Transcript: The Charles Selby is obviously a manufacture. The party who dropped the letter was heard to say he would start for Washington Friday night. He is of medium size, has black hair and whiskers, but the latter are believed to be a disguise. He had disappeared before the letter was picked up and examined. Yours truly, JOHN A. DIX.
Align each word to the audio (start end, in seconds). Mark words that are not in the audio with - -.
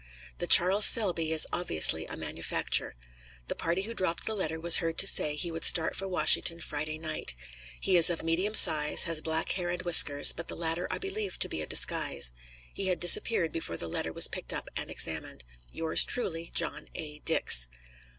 The 0.39 0.47
Charles 0.47 0.87
Selby 0.87 1.31
is 1.31 1.45
obviously 1.53 2.07
a 2.07 2.17
manufacture. 2.17 2.95
The 3.47 3.53
party 3.53 3.83
who 3.83 3.93
dropped 3.93 4.25
the 4.25 4.33
letter 4.33 4.59
was 4.59 4.77
heard 4.77 4.97
to 4.97 5.05
say 5.05 5.35
he 5.35 5.51
would 5.51 5.63
start 5.63 5.95
for 5.95 6.07
Washington 6.07 6.59
Friday 6.59 6.97
night. 6.97 7.35
He 7.79 7.95
is 7.97 8.09
of 8.09 8.23
medium 8.23 8.55
size, 8.55 9.03
has 9.03 9.21
black 9.21 9.51
hair 9.51 9.69
and 9.69 9.83
whiskers, 9.83 10.31
but 10.31 10.47
the 10.47 10.55
latter 10.57 10.87
are 10.89 10.97
believed 10.97 11.39
to 11.41 11.49
be 11.49 11.61
a 11.61 11.67
disguise. 11.67 12.33
He 12.73 12.87
had 12.87 12.99
disappeared 12.99 13.51
before 13.51 13.77
the 13.77 13.87
letter 13.87 14.11
was 14.11 14.27
picked 14.27 14.53
up 14.53 14.69
and 14.75 14.89
examined. 14.89 15.43
Yours 15.71 16.03
truly, 16.03 16.49
JOHN 16.55 16.87
A. 16.95 17.19
DIX. 17.19 17.67